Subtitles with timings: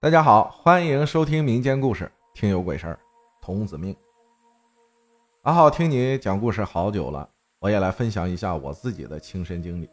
[0.00, 2.96] 大家好，欢迎收听民间故事，听有鬼事儿，
[3.42, 3.96] 童子命。
[5.42, 7.28] 阿浩听你讲故事好久了，
[7.58, 9.90] 我也来分享一下我自己的亲身经历。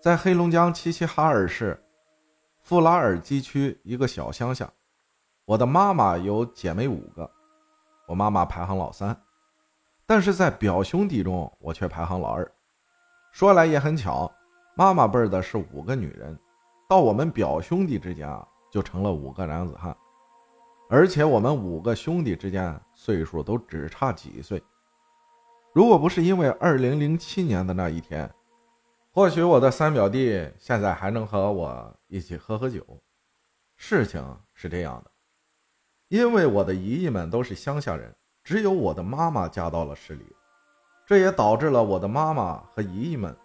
[0.00, 1.80] 在黑龙江齐齐哈尔市
[2.62, 4.68] 富拉尔基区一个小乡下，
[5.44, 7.30] 我的妈妈有姐妹五个，
[8.08, 9.16] 我妈妈排行老三，
[10.04, 12.52] 但是在表兄弟中，我却排行老二。
[13.30, 14.28] 说来也很巧，
[14.74, 16.36] 妈妈辈儿的是五个女人，
[16.88, 18.44] 到我们表兄弟之间啊。
[18.72, 19.94] 就成了五个男子汉，
[20.88, 24.62] 而且我们五个兄弟之间岁数都只差几岁。
[25.74, 28.32] 如果不是因为二零零七年的那一天，
[29.12, 32.82] 或许我的三表弟现在还能和我一起喝喝酒。
[33.76, 34.24] 事情
[34.54, 35.10] 是这样的，
[36.08, 40.24] 因为我的姨姨们都是乡下人，只有我的妈妈嫁到了市里，
[41.06, 43.36] 这也导致了我的妈妈和姨姨们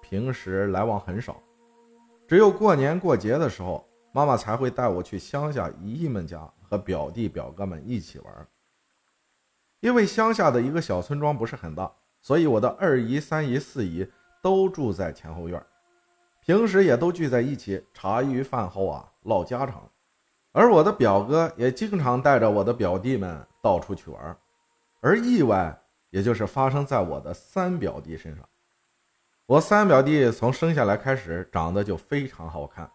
[0.00, 1.42] 平时来往很少，
[2.28, 3.84] 只有过年过节的时候。
[4.16, 8.48] 妈妈才会带我去乡下姨姨们家和表弟表哥们一起玩。
[9.80, 14.10] 因为乡下的一个小村庄不是很大，所以我的二姨、三姨、四姨
[14.42, 15.62] 都住在前后院，
[16.40, 19.86] 平时也都聚在一起茶余饭后啊唠家常。
[20.52, 24.34] 而我的表哥也经常带着我的表弟们到处去玩，
[25.02, 25.78] 而意外
[26.08, 28.48] 也就是发生在我的三表弟身上。
[29.44, 32.90] 我三表弟从生下来开始长得就非常好看。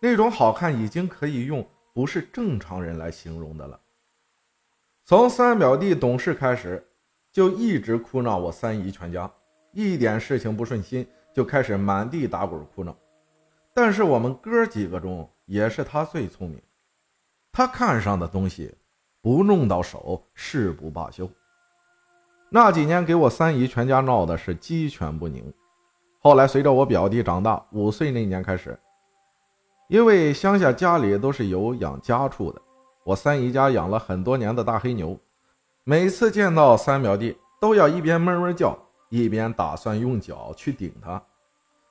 [0.00, 3.80] 那种好看已经可以用不是正常人来形容的了。
[5.04, 6.86] 从三表弟懂事开始，
[7.32, 9.30] 就一直哭闹我三姨全家，
[9.72, 12.96] 一点事情不顺心就开始满地打滚哭闹。
[13.74, 16.60] 但是我们哥几个中也是他最聪明，
[17.52, 18.74] 他看上的东西
[19.20, 21.28] 不弄到手誓不罢休。
[22.50, 25.52] 那几年给我三姨全家闹的是鸡犬不宁。
[26.20, 28.78] 后来随着我表弟长大，五岁那年开始。
[29.88, 32.60] 因为乡下家里都是有养家畜的，
[33.04, 35.18] 我三姨家养了很多年的大黑牛，
[35.82, 41.22] 每次见到三表弟都要一边哞哞叫，一边打算用脚去顶它。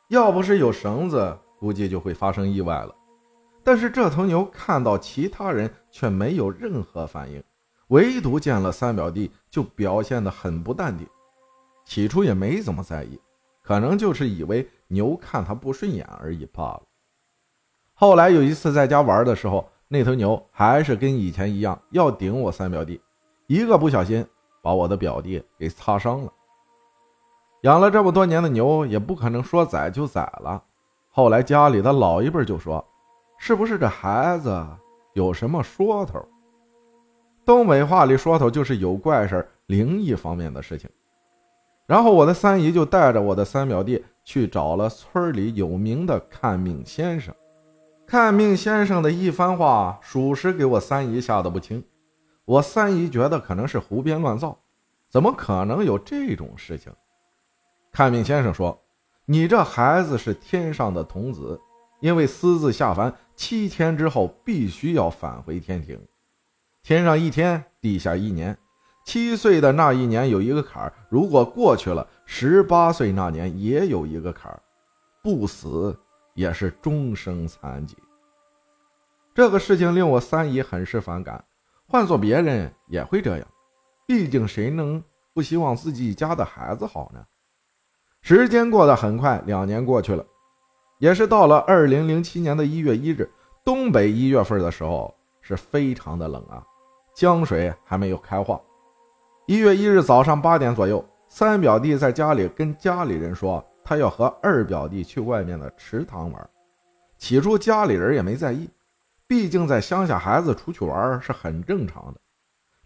[0.09, 2.93] 要不是有绳子，估计就会发生意外了。
[3.63, 7.43] 但是这头牛看到其他人却没有任何反应，
[7.87, 11.07] 唯独见了三表弟就表现得很不淡定。
[11.83, 13.19] 起初也没怎么在意，
[13.63, 16.83] 可能就是以为牛看他不顺眼而已罢了。
[17.99, 23.01] 后来有一次在家玩的时候，那头牛还是跟以前一样要顶我三表弟，
[23.47, 24.23] 一个不小心
[24.61, 26.31] 把我的表弟给擦伤了。
[27.61, 30.63] 养了这么多年的牛，也不可能说宰就宰了。
[31.09, 32.85] 后来家里的老一辈就说
[33.39, 34.63] ：“是不是这孩子
[35.13, 36.23] 有什么说头？”
[37.43, 40.87] 东北话里说头就是有怪事灵异方面的事情。
[41.87, 47.33] 然后我的三姨就带着我的三表弟去找了村里有名的看命先生。
[48.07, 51.83] 看命先生的一番话，属实给我三姨吓得不轻。
[52.45, 54.57] 我三姨觉得可能是胡编乱造，
[55.09, 56.89] 怎么可能有这种事情？
[57.91, 58.81] 看命先生说
[59.27, 61.59] ：“你这孩子是天上的童子，
[61.99, 65.99] 因为私自下凡，七天之后必须要返回天庭。
[66.83, 68.57] 天上一天，地下一年。
[69.03, 74.61] 七岁的那一年有一个坎儿，如果过去了，十八岁那年也有一个坎儿，
[75.21, 75.93] 不死。”
[76.37, 77.97] 也是终生残疾。
[79.33, 81.43] 这个事情令我三姨很是反感，
[81.87, 83.47] 换做别人也会这样。
[84.05, 85.03] 毕竟谁能
[85.33, 87.25] 不希望自己家的孩子好呢？
[88.21, 90.23] 时间过得很快，两年过去了，
[90.99, 93.27] 也是到了二零零七年的一月一日。
[93.65, 96.63] 东北一月份的时候是非常的冷啊，
[97.15, 98.61] 江水还没有开化。
[99.47, 103.66] 一月一日早上八点左右，三表弟在家里跟家里人说。
[103.87, 106.49] 他要和二表弟去外面的池塘玩，
[107.17, 108.69] 起初家里人也没在意，
[109.25, 112.19] 毕竟在乡下孩子出去玩是很正常的。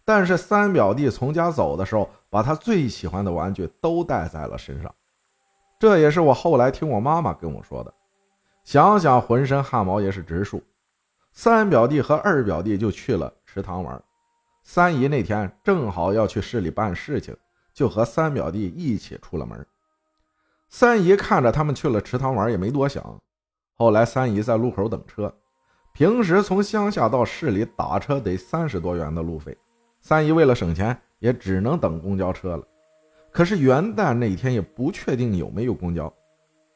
[0.05, 4.93] 但是三表弟从家走的时候，把他最喜欢的玩具都带在了身上，
[5.79, 7.91] 这也是我后来听我妈妈跟我说的。
[8.63, 10.63] 想想浑身汗毛也是直竖。
[11.31, 13.99] 三表弟和二表弟就去了池塘玩，
[14.61, 17.35] 三姨那天正好要去市里办事情，
[17.73, 19.65] 就和三表弟一起出了门。
[20.73, 23.03] 三姨看着他们去了池塘玩，也没多想。
[23.75, 25.31] 后来三姨在路口等车，
[25.91, 29.55] 平时从乡下到市里打车得三十多元的路费，
[29.99, 32.65] 三姨为了省钱，也只能等公交车了。
[33.31, 36.11] 可是元旦那天也不确定有没有公交，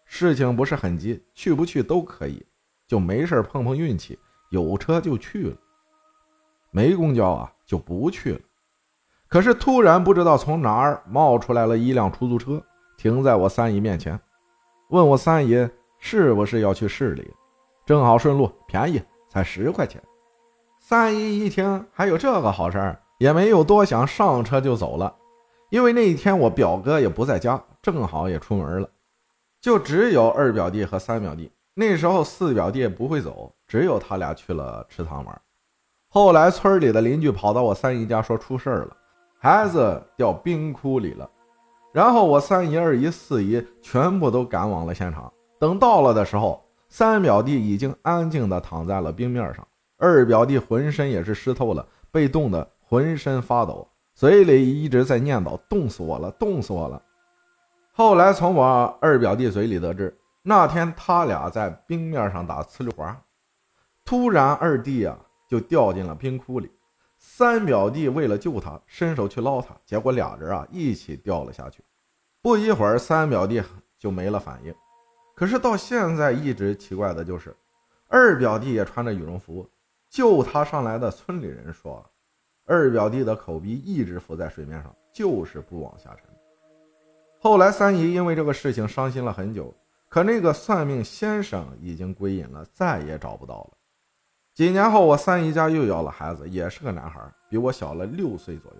[0.03, 2.45] 事情不是很急，去不去都可以，
[2.85, 4.19] 就没事碰碰运气，
[4.49, 5.57] 有车就去了，
[6.69, 8.41] 没公交啊就不去了。
[9.29, 12.61] 可是突然不知道从哪儿冒出来了一辆出租车。
[12.97, 14.19] 停在我三姨面前，
[14.89, 15.67] 问我三姨
[15.99, 17.33] 是不是要去市里，
[17.85, 20.01] 正好顺路，便宜，才十块钱。
[20.79, 25.13] 三姨一听还有这个好事儿，也没有多想，上车就走了。
[25.69, 28.89] 因为那一天我表哥也不在家，正好也出门了，
[29.59, 31.51] 就只有二表弟和三表弟。
[31.73, 35.41] 那时候四表弟不会走，只有他俩去了池塘玩。
[36.07, 38.95] 后来村里的邻居跑到我三姨家说出事儿了，
[39.39, 41.29] 孩子掉冰窟里了。
[41.95, 45.31] 然后我三姨、二姨、四姨全部都赶往了现场。
[45.57, 49.65] 等到了的时候，三表弟已经安静地躺在了冰面上，
[49.97, 57.01] 二表弟浑身也是湿透了，被冻得浑身发抖，嘴里一直在念叨：“冻死我了，冻死我了。”
[57.95, 60.13] 后来从我二表弟嘴里得知，
[60.43, 63.17] 那天他俩在冰面上打呲溜滑，
[64.03, 65.17] 突然二弟啊
[65.49, 66.69] 就掉进了冰窟里，
[67.27, 71.83] 三表弟为了救他，伸手去捞他，结果俩人啊一起掉了下去。
[72.41, 73.61] 不一会儿，三表弟
[73.99, 74.73] 就没了反应。
[75.35, 77.53] 可是到现在一直奇怪的就是，
[78.07, 79.67] 二表弟也穿着羽绒服，
[80.09, 82.09] 救他上来的村里人说，
[82.63, 86.29] 二表弟的口鼻一直浮在水面上，就是不往下沉。
[87.39, 89.75] 后来三姨因为这个事情伤心了很久，
[90.07, 93.71] 可那个算命先生已经归隐了，再也找不到了。
[94.55, 98.77] 几年后，我三姨家又要了孩子，也是个男孩，比我小了六岁左右。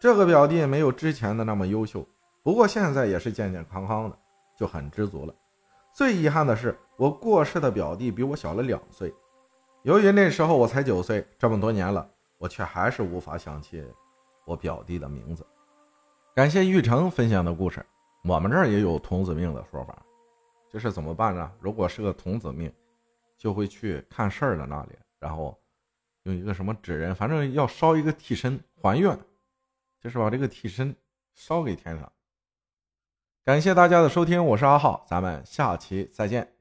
[0.00, 2.04] 这个表弟没有之前的那么优秀，
[2.42, 4.18] 不过现在也是健健康康的，
[4.58, 5.32] 就很知足了。
[5.94, 9.14] 最遗憾的是，我过世的表弟比我小了两岁。
[9.82, 12.04] 由于那时候我才九岁，这么多年了，
[12.36, 13.84] 我却还是无法想起
[14.44, 15.46] 我表弟的名字。
[16.34, 17.86] 感谢玉成分享的故事。
[18.24, 19.96] 我们这儿也有童子命的说法，
[20.68, 21.48] 这是怎么办呢？
[21.60, 22.72] 如果是个童子命，
[23.44, 25.62] 就会去看事儿的那里，然后
[26.22, 29.14] 用一个什么纸人，反正要烧一个替身还愿，
[30.00, 30.96] 就是把这个替身
[31.34, 32.10] 烧给天上。
[33.44, 36.53] 感谢大家的收听，我是阿浩，咱们下期再见。